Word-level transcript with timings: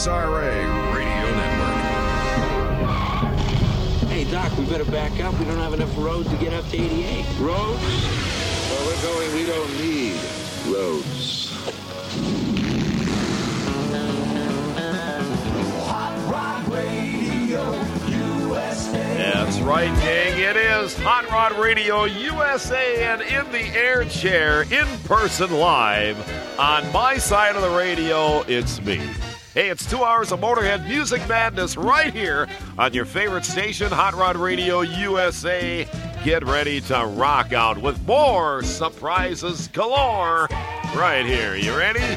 KSRA 0.00 0.96
Radio 0.96 1.26
Network. 1.36 1.76
Hey, 4.08 4.24
Doc, 4.30 4.50
we 4.56 4.64
better 4.64 4.86
back 4.86 5.20
up. 5.20 5.38
We 5.38 5.44
don't 5.44 5.58
have 5.58 5.74
enough 5.74 5.94
road 5.98 6.24
to 6.24 6.36
get 6.36 6.54
up 6.54 6.66
to 6.70 6.76
88. 6.78 7.26
Roads? 7.38 7.82
Where 8.70 8.86
we're 8.86 9.02
going, 9.02 9.34
we 9.34 9.44
don't 9.44 9.70
need 9.78 10.18
roads. 10.74 11.50
Hot 15.84 16.16
Rod 16.32 16.66
Radio 16.72 17.72
USA. 18.08 19.16
That's 19.18 19.60
right, 19.60 19.94
gang. 20.00 20.40
It 20.40 20.56
is 20.56 20.96
Hot 21.00 21.28
Rod 21.28 21.58
Radio 21.58 22.04
USA 22.04 23.04
and 23.04 23.20
in 23.20 23.52
the 23.52 23.66
air 23.78 24.06
chair, 24.06 24.62
in 24.62 24.86
person 25.04 25.50
live 25.50 26.16
on 26.58 26.90
my 26.90 27.18
side 27.18 27.54
of 27.54 27.60
the 27.60 27.76
radio. 27.76 28.40
It's 28.48 28.80
me. 28.80 28.98
Hey, 29.52 29.68
it's 29.68 29.84
two 29.90 30.04
hours 30.04 30.30
of 30.30 30.38
Motorhead 30.38 30.86
Music 30.86 31.28
Madness 31.28 31.76
right 31.76 32.14
here 32.14 32.46
on 32.78 32.94
your 32.94 33.04
favorite 33.04 33.44
station, 33.44 33.90
Hot 33.90 34.14
Rod 34.14 34.36
Radio 34.36 34.82
USA. 34.82 35.88
Get 36.22 36.46
ready 36.46 36.80
to 36.82 37.04
rock 37.16 37.52
out 37.52 37.76
with 37.76 38.00
more 38.06 38.62
surprises 38.62 39.66
galore 39.66 40.46
right 40.94 41.26
here. 41.26 41.56
You 41.56 41.76
ready? 41.76 42.16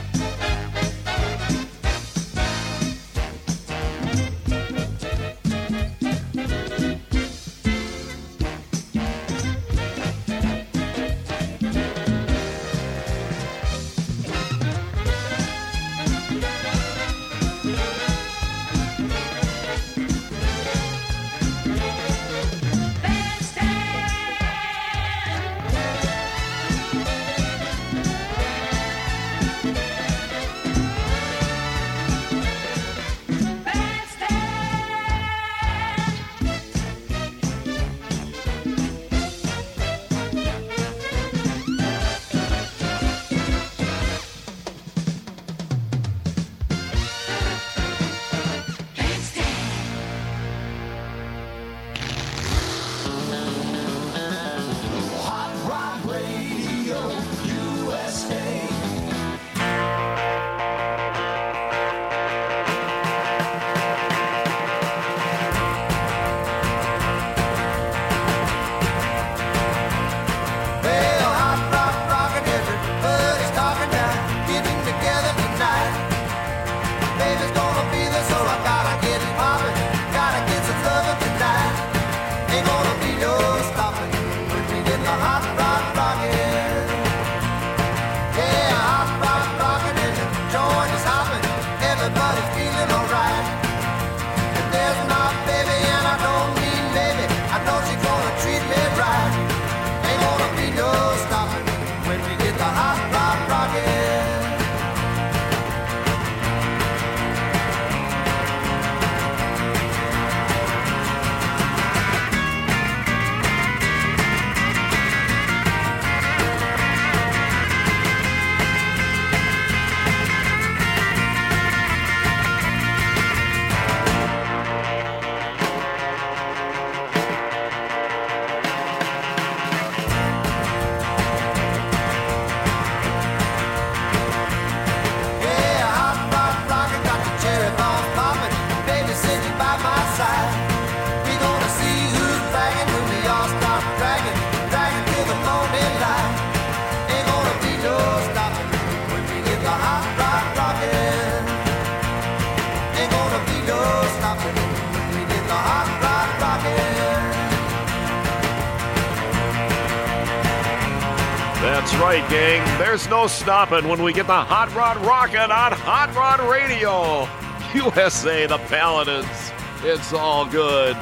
Gang. 162.19 162.77
There's 162.77 163.09
no 163.09 163.25
stopping 163.25 163.87
when 163.87 164.03
we 164.03 164.13
get 164.13 164.27
the 164.27 164.33
Hot 164.33 164.71
Rod 164.75 164.97
rocking 164.97 165.39
on 165.39 165.71
Hot 165.71 166.13
Rod 166.13 166.39
Radio. 166.47 167.27
USA, 167.73 168.45
the 168.45 168.59
Paladins. 168.59 169.51
It's 169.81 170.13
all 170.13 170.45
good. 170.45 170.95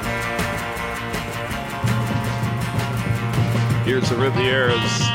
Here's 3.83 4.07
the 4.09 4.15
Rivieras. 4.15 5.10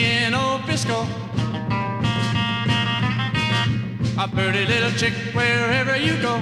And 0.00 0.32
old 0.32 0.64
Bisco. 0.64 1.08
A 4.16 4.28
pretty 4.28 4.64
little 4.64 4.92
chick 4.92 5.12
wherever 5.34 5.96
you 5.96 6.16
go. 6.22 6.40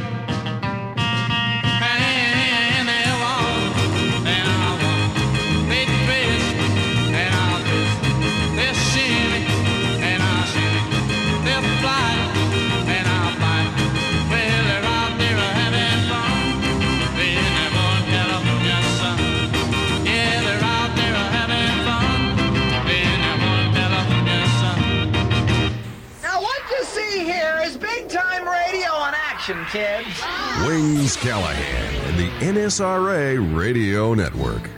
Wings 30.76 31.16
Callahan 31.16 31.94
and 32.04 32.18
the 32.18 32.28
NSRA 32.44 33.56
Radio 33.56 34.12
Network. 34.12 34.75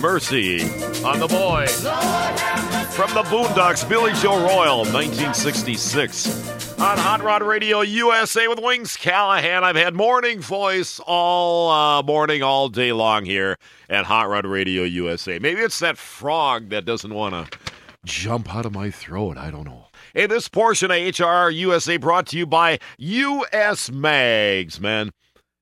Mercy 0.00 0.62
on 1.04 1.18
the 1.18 1.28
boy. 1.28 1.66
From 2.92 3.12
the 3.14 3.22
Boondocks, 3.24 3.88
Billy 3.88 4.12
Joe 4.14 4.38
Royal, 4.38 4.78
1966. 4.78 6.78
On 6.78 6.98
Hot 6.98 7.22
Rod 7.22 7.42
Radio 7.42 7.80
USA 7.80 8.48
with 8.48 8.60
Wings 8.60 8.96
Callahan. 8.96 9.64
I've 9.64 9.76
had 9.76 9.94
morning 9.94 10.40
voice 10.40 11.00
all 11.06 11.70
uh, 11.70 12.02
morning, 12.02 12.42
all 12.42 12.68
day 12.68 12.92
long 12.92 13.24
here 13.24 13.56
at 13.88 14.04
Hot 14.04 14.28
Rod 14.28 14.46
Radio 14.46 14.84
USA. 14.84 15.38
Maybe 15.38 15.60
it's 15.60 15.80
that 15.80 15.98
frog 15.98 16.68
that 16.68 16.84
doesn't 16.84 17.12
want 17.12 17.34
to 17.34 17.58
jump 18.04 18.54
out 18.54 18.66
of 18.66 18.72
my 18.72 18.90
throat. 18.90 19.36
I 19.36 19.50
don't 19.50 19.64
know. 19.64 19.86
Hey, 20.14 20.26
this 20.26 20.48
portion 20.48 20.90
of 20.90 21.18
HR 21.18 21.50
USA 21.50 21.96
brought 21.96 22.26
to 22.28 22.38
you 22.38 22.46
by 22.46 22.78
US 22.98 23.90
Mags, 23.90 24.80
man. 24.80 25.10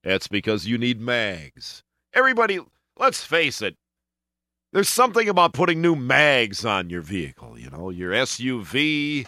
That's 0.04 0.28
because 0.28 0.66
you 0.66 0.78
need 0.78 1.00
mags. 1.00 1.82
Everybody, 2.14 2.60
let's 2.98 3.24
face 3.24 3.60
it, 3.60 3.76
there's 4.76 4.90
something 4.90 5.26
about 5.26 5.54
putting 5.54 5.80
new 5.80 5.96
mags 5.96 6.62
on 6.62 6.90
your 6.90 7.00
vehicle, 7.00 7.58
you 7.58 7.70
know, 7.70 7.88
your 7.88 8.12
SUV, 8.12 9.26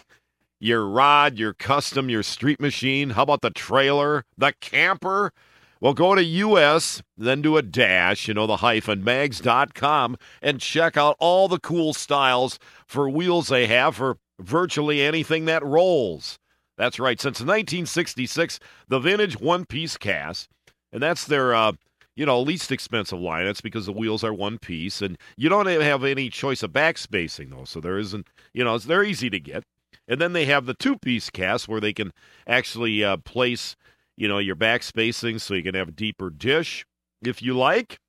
your 0.59 0.87
rod, 0.87 1.39
your 1.39 1.55
custom, 1.55 2.07
your 2.07 2.21
street 2.21 2.59
machine. 2.59 3.09
How 3.09 3.23
about 3.23 3.41
the 3.41 3.49
trailer, 3.49 4.25
the 4.37 4.53
camper? 4.61 5.33
Well, 5.81 5.95
go 5.95 6.13
to 6.13 6.23
US, 6.23 7.01
then 7.17 7.41
do 7.41 7.57
a 7.57 7.63
dash, 7.63 8.27
you 8.27 8.35
know, 8.35 8.45
the 8.45 8.57
hyphen 8.57 9.03
mags.com, 9.03 10.17
and 10.39 10.61
check 10.61 10.97
out 10.97 11.15
all 11.17 11.47
the 11.47 11.59
cool 11.59 11.95
styles 11.95 12.59
for 12.85 13.09
wheels 13.09 13.47
they 13.47 13.65
have 13.65 13.95
for 13.95 14.19
virtually 14.39 15.01
anything 15.01 15.45
that 15.45 15.65
rolls. 15.65 16.37
That's 16.77 16.99
right. 16.99 17.19
Since 17.19 17.39
1966, 17.39 18.59
the 18.87 18.99
vintage 18.99 19.39
one 19.39 19.65
piece 19.65 19.97
cast, 19.97 20.47
and 20.93 21.01
that's 21.01 21.25
their, 21.25 21.55
uh, 21.55 21.71
you 22.19 22.25
know, 22.25 22.41
least 22.41 22.69
expensive 22.69 23.17
line. 23.17 23.45
That's 23.45 23.61
because 23.61 23.85
the 23.85 23.93
wheels 23.93 24.25
are 24.25 24.33
one 24.33 24.57
piece, 24.57 25.01
and 25.01 25.17
you 25.37 25.47
don't 25.47 25.67
have 25.67 26.03
any 26.03 26.29
choice 26.29 26.61
of 26.61 26.73
back 26.73 26.97
spacing, 26.97 27.49
though. 27.49 27.63
So 27.63 27.79
there 27.79 27.97
isn't, 27.97 28.27
you 28.51 28.61
know, 28.61 28.77
they're 28.77 29.05
easy 29.05 29.29
to 29.29 29.39
get. 29.39 29.63
And 30.05 30.19
then 30.19 30.33
they 30.33 30.43
have 30.43 30.65
the 30.65 30.73
two 30.73 30.97
piece 30.97 31.29
cast 31.29 31.69
where 31.69 31.79
they 31.79 31.93
can 31.93 32.11
actually 32.45 33.05
uh, 33.05 33.15
place, 33.15 33.77
you 34.17 34.27
know, 34.27 34.37
your 34.37 34.55
back 34.55 34.83
spacing 34.83 35.39
so 35.39 35.53
you 35.53 35.63
can 35.63 35.75
have 35.75 35.87
a 35.87 35.93
deeper 35.93 36.29
dish 36.29 36.85
if 37.21 37.41
you 37.41 37.57
like. 37.57 37.99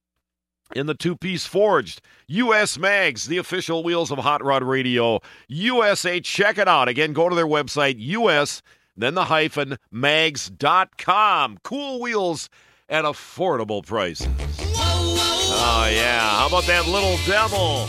In 0.75 0.87
the 0.87 0.95
two 0.95 1.17
piece 1.17 1.47
forged, 1.47 2.01
US 2.27 2.79
Mags, 2.79 3.27
the 3.27 3.39
official 3.39 3.85
wheels 3.85 4.11
of 4.11 4.19
Hot 4.19 4.43
Rod 4.45 4.65
Radio 4.65 5.21
USA. 5.47 6.19
Check 6.19 6.59
it 6.59 6.67
out. 6.67 6.89
Again, 6.89 7.13
go 7.13 7.29
to 7.29 7.37
their 7.37 7.47
website, 7.47 7.95
US, 7.99 8.61
then 8.97 9.15
the 9.15 9.27
hyphen 9.27 9.79
mags.com. 9.93 11.59
Cool 11.63 12.01
wheels 12.01 12.51
at 12.91 13.05
affordable 13.05 13.87
prices. 13.87 14.29
Oh, 14.63 15.89
yeah. 15.91 16.21
How 16.21 16.49
about 16.49 16.65
that 16.65 16.87
little 16.87 17.17
devil? 17.25 17.87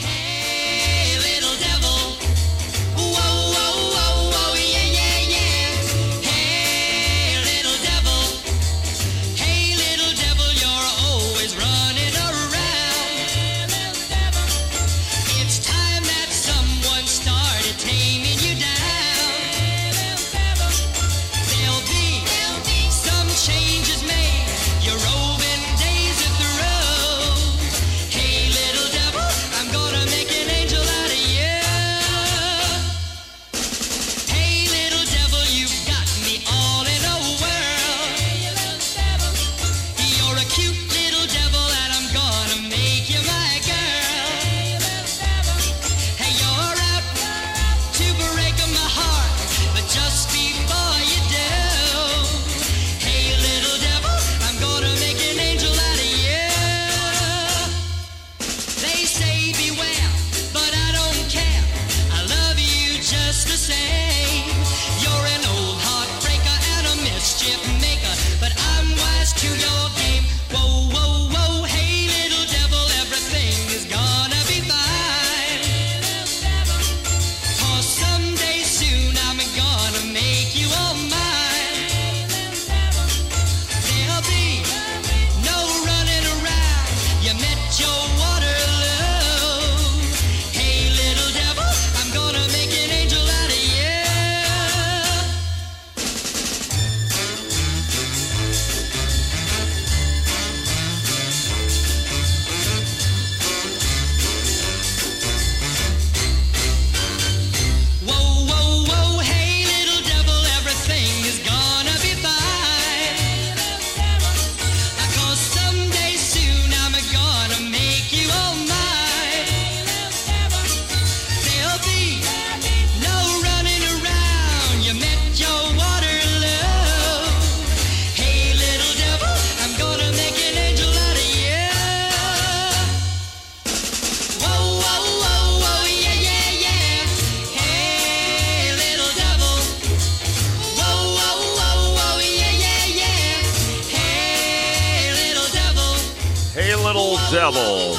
Zevil. 147.32 147.94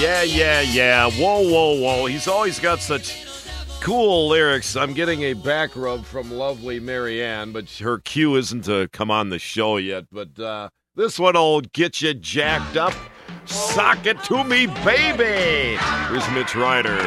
Yeah, 0.00 0.22
yeah, 0.22 0.62
yeah. 0.62 1.10
Whoa, 1.10 1.42
whoa, 1.42 1.78
whoa. 1.78 2.06
He's 2.06 2.26
always 2.26 2.58
got 2.58 2.80
such 2.80 3.22
cool 3.82 4.28
lyrics. 4.28 4.76
I'm 4.76 4.94
getting 4.94 5.24
a 5.24 5.34
back 5.34 5.76
rub 5.76 6.06
from 6.06 6.32
lovely 6.32 6.80
Marianne, 6.80 7.52
but 7.52 7.68
her 7.80 7.98
cue 7.98 8.36
isn't 8.36 8.64
to 8.64 8.88
come 8.88 9.10
on 9.10 9.28
the 9.28 9.38
show 9.38 9.76
yet. 9.76 10.04
But 10.10 10.40
uh, 10.40 10.70
this 10.96 11.18
one'll 11.18 11.60
get 11.60 12.00
you 12.00 12.14
jacked 12.14 12.78
up. 12.78 12.94
Sock 13.44 14.06
it 14.06 14.22
to 14.24 14.42
me, 14.42 14.68
baby. 14.82 15.76
Here's 16.08 16.30
Mitch 16.30 16.54
Ryder. 16.54 17.06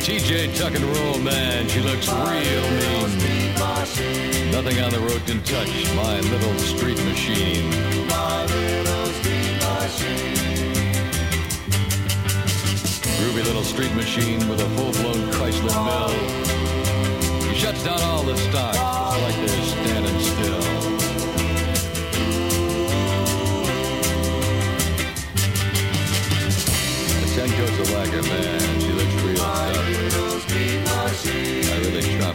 TJ 0.00 0.56
Tuck 0.58 0.74
and 0.74 0.84
Roll 0.84 1.18
Man. 1.18 1.68
She 1.68 1.80
looks 1.80 2.08
real 2.08 2.70
mean. 2.80 3.52
Nothing 4.50 4.80
on 4.80 4.90
the 4.90 4.98
road 4.98 5.22
can 5.26 5.42
touch 5.42 5.68
my 5.94 6.20
little 6.20 6.58
street 6.58 6.96
machine. 7.04 7.70
Groovy 13.20 13.44
little 13.44 13.62
street 13.62 13.94
machine 13.94 14.48
with 14.48 14.60
a 14.62 14.68
full-blown 14.70 15.30
Chrysler 15.32 15.76
mill. 15.84 17.52
He 17.52 17.58
shuts 17.58 17.84
down 17.84 18.00
all 18.00 18.22
the 18.22 18.36
stock, 18.38 18.74
just 18.74 19.20
like 19.22 19.36
they're 19.36 19.62
standing 19.64 20.18
still. 20.20 20.60
The 27.20 27.26
Ten 27.36 27.50
goes 27.58 27.76
the 27.76 27.94
lacquer 27.94 28.22
man. 28.22 28.89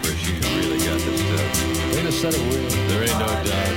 she's 0.03 0.39
really 0.55 0.77
got 0.79 0.99
this 0.99 1.21
stuff. 1.21 1.93
They 1.93 2.01
just 2.03 2.21
said 2.21 2.33
it. 2.33 2.89
There 2.89 3.03
ain't 3.03 3.19
no 3.19 3.27
doubt. 3.27 3.75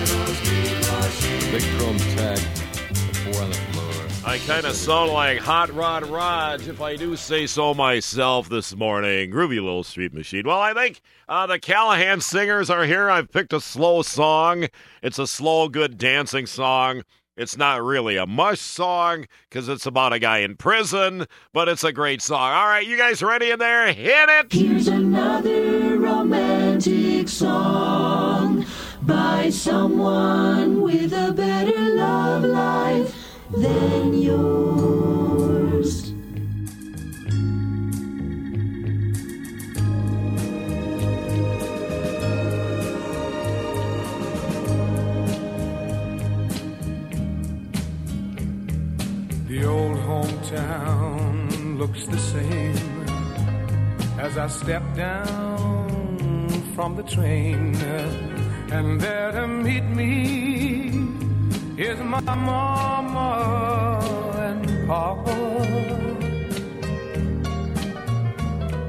Big 1.50 1.62
tag, 1.62 2.38
four 2.38 3.42
on 3.42 3.48
the 3.48 3.57
floor. 3.57 4.31
I 4.31 4.38
kind 4.46 4.66
of 4.66 4.74
sound 4.76 5.12
like 5.12 5.38
Hot 5.38 5.72
Rod 5.74 6.04
Raj, 6.04 6.68
if 6.68 6.83
I 6.83 6.96
do 6.96 7.16
say 7.16 7.46
so 7.46 7.72
myself 7.72 8.50
this 8.50 8.76
morning. 8.76 9.31
Groovy 9.31 9.54
little 9.54 9.83
street 9.83 10.12
machine. 10.12 10.42
Well, 10.44 10.61
I 10.61 10.74
think 10.74 11.00
uh, 11.26 11.46
the 11.46 11.59
Callahan 11.59 12.20
singers 12.20 12.68
are 12.68 12.85
here. 12.85 13.09
I've 13.09 13.33
picked 13.33 13.54
a 13.54 13.61
slow 13.62 14.02
song. 14.02 14.66
It's 15.02 15.18
a 15.18 15.26
slow, 15.26 15.70
good 15.70 15.96
dancing 15.96 16.44
song. 16.44 17.02
It's 17.38 17.57
not 17.57 17.83
really 17.83 18.16
a 18.16 18.26
mush 18.26 18.61
song 18.61 19.24
because 19.48 19.68
it's 19.68 19.87
about 19.87 20.12
a 20.12 20.18
guy 20.18 20.38
in 20.38 20.57
prison, 20.57 21.24
but 21.54 21.68
it's 21.68 21.85
a 21.85 21.92
great 21.92 22.20
song. 22.20 22.52
All 22.52 22.66
right, 22.66 22.87
you 22.87 22.98
guys 22.98 23.22
ready 23.22 23.52
in 23.52 23.59
there? 23.59 23.92
Hit 23.92 24.28
it! 24.28 24.52
Here's 24.52 24.88
another 24.88 25.88
romantic 26.09 27.29
song 27.29 28.64
by 29.03 29.51
someone 29.51 30.81
with 30.81 31.12
a 31.12 31.33
better 31.33 31.81
love 31.94 32.44
life 32.44 33.14
than 33.51 34.14
yours. 34.14 35.90
The 49.49 49.64
old 49.64 49.99
hometown 50.11 51.79
looks 51.79 52.07
the 52.07 52.18
same 52.18 52.77
as 54.18 54.37
I 54.37 54.49
step 54.49 54.83
down 54.97 55.78
from 56.79 56.95
the 56.95 57.03
train. 57.03 57.75
Uh, 57.75 58.71
and 58.71 59.01
there 59.01 59.33
to 59.33 59.49
meet 59.49 59.83
me 60.01 60.87
is 61.77 61.99
my 62.14 62.21
mama 62.51 63.31
and 64.47 64.64
papa. 64.87 65.38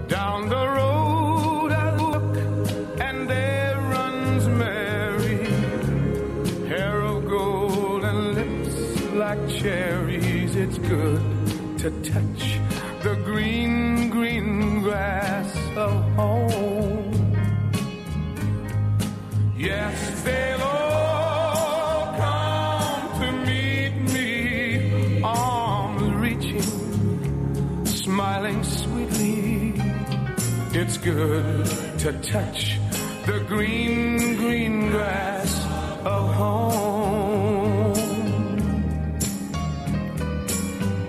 Down 0.08 0.40
the 0.56 0.66
road 0.78 1.72
I 1.72 1.88
look, 2.04 2.32
and 3.08 3.28
there 3.28 3.78
runs 3.96 4.44
Mary, 4.64 5.40
hair 6.72 7.02
of 7.02 7.28
gold 7.28 8.04
and 8.04 8.20
lips 8.40 8.76
like 9.24 9.42
cherries. 9.50 10.56
It's 10.56 10.78
good 10.78 11.24
to 11.80 11.90
touch 12.12 12.39
good 31.04 31.66
to 32.00 32.12
touch 32.22 32.78
the 33.26 33.40
green, 33.48 34.36
green 34.38 34.90
grass 34.90 35.54
of 36.06 36.34
home. 36.34 37.94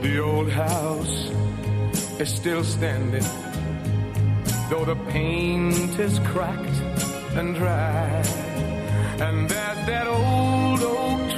The 0.03 0.20
old 0.20 0.50
house 0.50 1.31
is 2.20 2.29
still 2.29 2.62
standing, 2.62 3.24
though 4.68 4.85
the 4.85 4.96
paint 5.11 5.98
is 5.98 6.18
cracked 6.20 6.81
and 7.37 7.55
dry. 7.57 8.22
And 9.20 9.48
there's 9.48 9.87
that 9.87 10.07
old 10.07 10.83
oak 10.83 11.30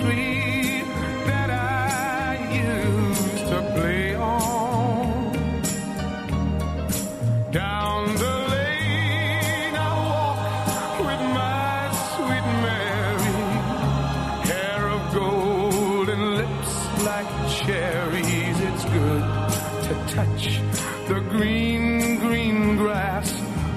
green, 21.32 22.18
green 22.18 22.76
grass 22.76 23.32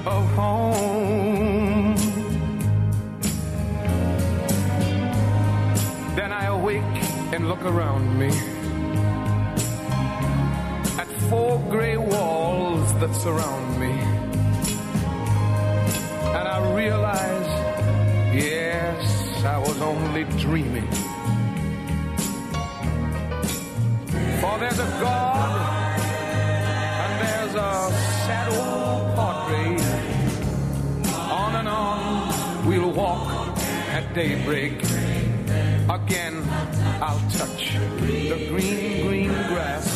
of 0.05 0.23
home. 0.33 1.95
Then 6.17 6.31
I 6.33 6.45
awake 6.47 6.97
and 7.33 7.47
look 7.47 7.63
around 7.63 8.19
me 8.19 8.31
at 11.01 11.07
four 11.29 11.59
gray 11.69 11.95
walls 11.95 12.93
that 12.99 13.15
surround 13.15 13.79
me. 13.79 13.93
And 16.37 16.47
I 16.55 16.57
realize, 16.75 17.51
yes, 18.35 19.43
I 19.45 19.57
was 19.59 19.79
only 19.81 20.25
dreaming. 20.43 20.91
For 24.41 24.59
there's 24.59 24.79
a 24.79 24.89
God 24.99 25.34
daybreak. 34.15 34.81
Again, 35.89 36.41
I'll 37.01 37.19
touch 37.31 37.73
the 37.99 38.47
green, 38.49 39.05
green 39.05 39.33
grass 39.49 39.87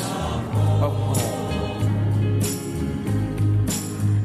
of 0.84 0.92
home. 0.92 1.90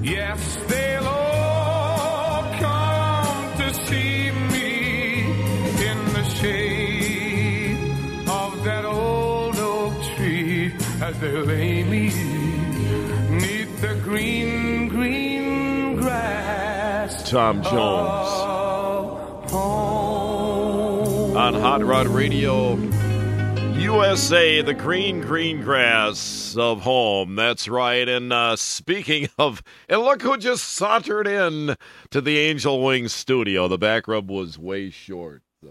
Yes, 0.02 0.56
they'll 0.66 1.06
all 1.06 2.42
come 2.58 3.56
to 3.58 3.72
see 3.86 4.32
me 4.52 5.22
in 5.88 5.98
the 6.12 6.24
shade 6.40 7.78
of 8.28 8.64
that 8.64 8.84
old 8.84 9.56
oak 9.60 9.94
tree 10.16 10.74
as 11.00 11.16
they 11.20 11.30
lay 11.30 11.84
me 11.84 12.06
neath 13.30 13.80
the 13.80 13.94
green, 14.02 14.88
green 14.88 15.94
grass. 15.94 17.30
Tom 17.30 17.62
Jones. 17.62 18.43
On 21.44 21.52
Hot 21.52 21.84
Rod 21.84 22.06
Radio 22.06 22.76
USA, 23.74 24.62
the 24.62 24.72
green, 24.72 25.20
green 25.20 25.60
grass 25.60 26.56
of 26.58 26.80
home. 26.80 27.36
That's 27.36 27.68
right. 27.68 28.08
And 28.08 28.32
uh, 28.32 28.56
speaking 28.56 29.28
of, 29.38 29.62
and 29.86 30.00
look 30.00 30.22
who 30.22 30.38
just 30.38 30.64
sauntered 30.64 31.26
in 31.26 31.76
to 32.12 32.22
the 32.22 32.38
Angel 32.38 32.82
Wings 32.82 33.12
studio. 33.12 33.68
The 33.68 33.76
back 33.76 34.08
rub 34.08 34.30
was 34.30 34.58
way 34.58 34.88
short. 34.88 35.42
So 35.62 35.68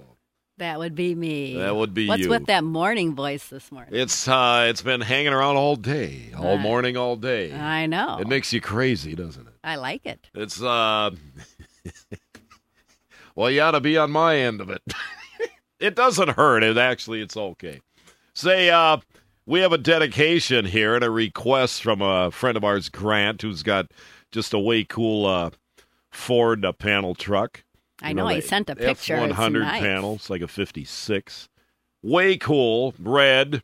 That 0.60 0.78
would 0.78 0.94
be 0.94 1.16
me. 1.16 1.58
That 1.58 1.76
would 1.76 1.96
be 1.96 2.08
What's 2.08 2.22
you. 2.22 2.30
with 2.30 2.46
that 2.46 2.64
morning 2.64 3.16
voice 3.16 3.48
this 3.48 3.72
morning? 3.72 3.96
it's 3.96 4.28
uh, 4.28 4.68
it's 4.70 4.84
been 4.84 5.02
hanging 5.02 5.34
around 5.34 5.56
all 5.56 5.76
day, 5.76 6.34
all 6.38 6.60
morning, 6.60 6.98
all 6.98 7.16
day. 7.16 7.52
I 7.52 7.88
know. 7.88 8.20
It 8.20 8.28
makes 8.28 8.54
you 8.54 8.62
crazy, 8.62 9.16
doesn't 9.16 9.48
it? 9.48 9.54
I 9.64 9.78
like 9.78 10.06
it. 10.06 10.30
It's 10.36 10.62
uh, 10.62 11.10
well, 13.36 13.50
you 13.50 13.62
ought 13.62 13.72
to 13.72 13.82
be 13.82 13.98
on 13.98 14.12
my 14.12 14.38
end 14.38 14.62
of 14.62 14.70
it. 14.70 14.84
it 15.84 15.96
doesn't 15.96 16.30
hurt. 16.30 16.64
It 16.64 16.78
actually, 16.78 17.22
it's 17.22 17.36
okay. 17.36 17.82
Say, 18.34 18.70
uh, 18.70 18.98
we 19.46 19.60
have 19.60 19.74
a 19.74 19.78
dedication 19.78 20.64
here 20.64 20.96
and 20.96 21.04
a 21.04 21.10
request 21.10 21.84
from 21.84 22.02
a 22.02 22.32
friend 22.32 22.56
of 22.56 22.64
ours, 22.64 22.88
Grant, 22.88 23.42
who's 23.42 23.64
got 23.64 23.92
just 24.32 24.54
a 24.54 24.60
way 24.60 24.86
cool 24.86 25.26
uh, 25.26 25.50
Ford 26.10 26.64
uh, 26.64 26.72
panel 26.72 27.16
truck. 27.16 27.66
I 28.02 28.14
know, 28.14 28.28
he 28.30 28.40
sent 28.40 28.70
a 28.70 28.76
picture. 28.76 29.18
F100 29.18 29.62
nice. 29.62 29.82
panel. 29.82 30.16
It's 30.16 30.30
like 30.30 30.42
a 30.42 30.48
56. 30.48 31.50
Way 32.02 32.38
cool. 32.38 32.94
Red, 32.98 33.62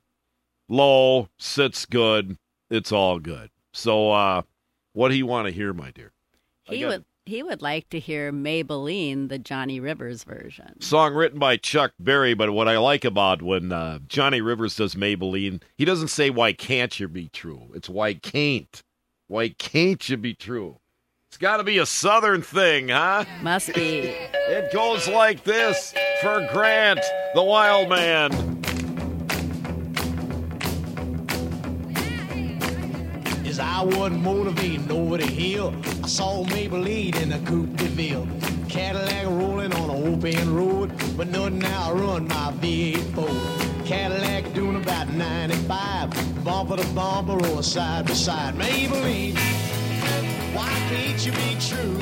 low, 0.67 1.29
sits 1.37 1.85
good. 1.85 2.37
It's 2.69 2.91
all 2.91 3.19
good. 3.19 3.49
So, 3.73 4.11
uh, 4.11 4.41
what 4.91 5.09
do 5.09 5.15
you 5.15 5.25
want 5.25 5.47
to 5.47 5.53
hear, 5.53 5.73
my 5.73 5.91
dear? 5.91 6.11
He 6.63 6.85
would 6.85 7.05
he 7.29 7.43
would 7.43 7.61
like 7.61 7.87
to 7.89 7.99
hear 7.99 8.33
Maybelline, 8.33 9.29
the 9.29 9.39
Johnny 9.39 9.79
Rivers 9.79 10.23
version. 10.23 10.81
Song 10.81 11.13
written 11.13 11.39
by 11.39 11.57
Chuck 11.57 11.93
Berry, 11.99 12.33
but 12.33 12.51
what 12.51 12.67
I 12.67 12.77
like 12.77 13.05
about 13.05 13.41
when 13.41 13.71
uh, 13.71 13.99
Johnny 14.07 14.41
Rivers 14.41 14.75
does 14.75 14.95
Maybelline, 14.95 15.61
he 15.77 15.85
doesn't 15.85 16.07
say, 16.09 16.29
Why 16.29 16.53
can't 16.53 16.99
you 16.99 17.07
be 17.07 17.29
true? 17.29 17.71
It's 17.75 17.87
why 17.87 18.15
can't. 18.15 18.81
Why 19.27 19.49
can't 19.49 20.09
you 20.09 20.17
be 20.17 20.33
true? 20.33 20.79
It's 21.29 21.37
got 21.37 21.57
to 21.57 21.63
be 21.63 21.77
a 21.77 21.85
southern 21.85 22.41
thing, 22.41 22.89
huh? 22.89 23.25
Must 23.43 23.75
be. 23.75 24.15
It 24.33 24.73
goes 24.73 25.07
like 25.07 25.43
this 25.43 25.93
for 26.21 26.47
Grant, 26.51 27.01
the 27.35 27.43
wild 27.43 27.89
man. 27.89 28.48
I 33.79 33.83
wasn't 33.83 34.21
motivating 34.23 34.91
over 34.91 35.15
the 35.15 35.25
hill, 35.25 35.73
I 36.03 36.07
saw 36.07 36.43
Maybelline 36.43 37.15
in 37.21 37.31
a 37.31 37.39
Coupe 37.39 37.77
de 37.77 37.85
Ville. 37.85 38.27
Cadillac 38.67 39.25
rolling 39.27 39.71
on 39.71 39.89
an 39.89 40.13
open 40.13 40.53
road, 40.53 40.91
but 41.15 41.29
nothing 41.29 41.63
outrun 41.63 42.27
my 42.27 42.51
V8 42.59 42.97
Ford. 43.15 43.85
Cadillac 43.85 44.53
doing 44.53 44.75
about 44.75 45.07
about 45.07 45.13
95. 45.13 46.43
Bumper 46.43 46.75
to 46.75 46.87
bumper 46.87 47.41
or 47.51 47.63
side 47.63 48.05
by 48.05 48.13
side. 48.15 48.55
Maybelline, 48.55 49.37
why 50.53 50.67
can't 50.89 51.25
you 51.25 51.31
be 51.31 51.55
true? 51.61 51.97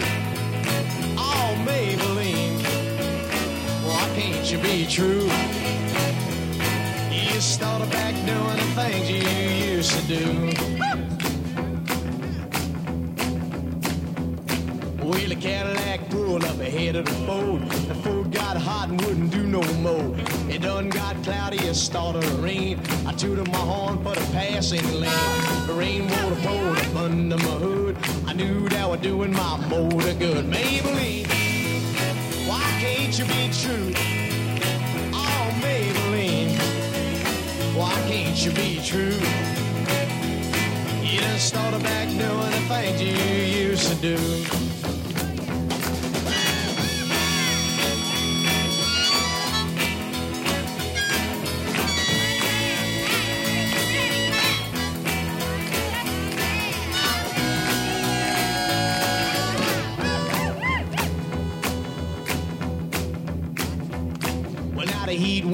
Oh, 1.15 1.63
Maybelline, 1.63 2.57
why 3.85 4.19
can't 4.19 4.51
you 4.51 4.57
be 4.57 4.87
true? 4.87 5.29
You 7.11 7.39
started 7.39 7.91
back 7.91 8.15
doing 8.25 8.57
the 8.57 8.67
things 8.73 9.11
you 9.11 9.73
used 9.75 9.91
to 9.91 10.01
do. 10.07 11.26
Cadillac 15.47 16.09
pulled 16.09 16.43
up 16.43 16.59
ahead 16.59 16.97
of 16.97 17.05
the 17.05 17.13
Ford. 17.25 17.61
The 17.87 17.95
Ford 17.95 18.33
got 18.33 18.57
hot 18.57 18.89
and 18.89 18.99
wouldn't 19.03 19.31
do 19.31 19.43
no 19.43 19.61
more. 19.75 20.13
It 20.49 20.61
done 20.61 20.89
got 20.89 21.15
cloudy, 21.23 21.57
it 21.59 21.75
started 21.75 22.23
to 22.23 22.33
rain. 22.41 22.81
I 23.05 23.13
tooted 23.13 23.47
my 23.49 23.57
horn 23.57 24.03
for 24.03 24.13
the 24.13 24.27
passing 24.33 24.83
lane. 24.99 25.09
The 25.65 25.73
rainwater 25.73 26.35
poured 26.41 26.77
up 26.79 26.95
under 26.97 27.37
my 27.37 27.57
hood. 27.63 27.95
I 28.27 28.33
knew 28.33 28.67
that 28.67 28.89
was 28.89 28.99
doing 28.99 29.31
my 29.31 29.55
motor 29.69 30.13
good. 30.15 30.43
Maybelline, 30.51 31.27
why 32.45 32.67
can't 32.81 33.17
you 33.17 33.23
be 33.23 33.49
true? 33.63 33.93
Oh, 35.13 35.47
Maybelline, 35.63 36.57
why 37.73 37.93
can't 38.09 38.37
you 38.43 38.51
be 38.51 38.81
true? 38.83 39.17
You 41.07 41.21
done 41.21 41.39
started 41.39 41.83
back 41.83 42.09
doing 42.09 42.51
the 42.51 42.63
things 42.67 43.01
you 43.01 43.13
used 43.63 43.87
to 43.89 43.95
do. 43.95 44.96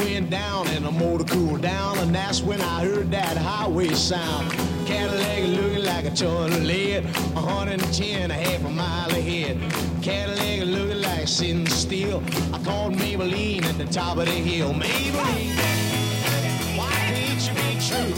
Went 0.04 0.30
down 0.30 0.68
and 0.68 0.86
the 0.86 0.92
motor 0.92 1.24
cooled 1.24 1.62
down, 1.62 1.98
and 2.00 2.14
that's 2.14 2.42
when 2.42 2.62
I 2.62 2.86
heard 2.86 3.12
that 3.12 3.38
highway 3.38 3.90
sound. 3.90 4.52
Cadillac 4.86 5.48
looking 5.48 5.84
like 5.84 6.06
a 6.06 6.12
ton 6.12 6.52
of 6.52 6.64
lead, 6.64 7.06
110, 7.36 8.32
a 8.32 8.34
half 8.34 8.66
a 8.66 8.70
mile 8.70 9.10
ahead. 9.12 9.58
Cadillac 10.02 10.68
looking 10.68 11.02
like 11.02 11.28
sitting 11.28 11.68
still. 11.68 12.22
I 12.54 12.60
called 12.64 12.96
Maybelline 12.96 13.64
at 13.64 13.78
the 13.78 13.86
top 13.86 14.18
of 14.18 14.26
the 14.26 14.32
hill. 14.32 14.74
Maybelline, 14.74 15.56
why 16.78 16.92
can't 17.12 17.42
you 17.48 17.54
be 17.54 17.80
true? 17.88 18.14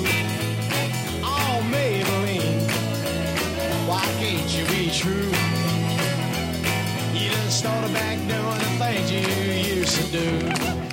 Oh, 1.24 1.62
Maybelline, 1.72 2.68
why 3.88 4.04
can't 4.20 4.50
you 4.58 4.66
be 4.68 4.90
true? 4.92 5.32
You 7.14 7.30
done 7.32 7.50
started 7.50 7.94
back 7.94 8.18
doing 8.28 8.60
the 8.60 8.72
things 8.80 9.12
you 9.12 9.76
used 9.76 9.96
to 10.02 10.06
do. 10.12 10.85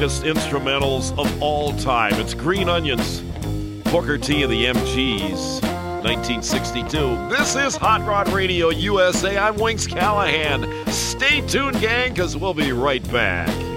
Greatest 0.00 0.22
instrumentals 0.22 1.10
of 1.18 1.42
all 1.42 1.76
time. 1.76 2.14
It's 2.14 2.32
Green 2.32 2.70
Onions, 2.70 3.20
Booker 3.92 4.16
T 4.16 4.42
and 4.42 4.50
the 4.50 4.64
MGs, 4.64 5.60
1962. 6.02 7.28
This 7.28 7.54
is 7.54 7.76
Hot 7.76 8.00
Rod 8.08 8.32
Radio 8.32 8.70
USA. 8.70 9.36
I'm 9.36 9.56
Wings 9.56 9.86
Callahan. 9.86 10.86
Stay 10.86 11.42
tuned, 11.42 11.78
gang, 11.82 12.14
because 12.14 12.34
we'll 12.34 12.54
be 12.54 12.72
right 12.72 13.06
back. 13.12 13.69